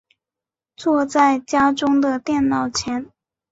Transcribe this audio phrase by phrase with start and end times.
[0.75, 3.05] 坐在家中的电脑前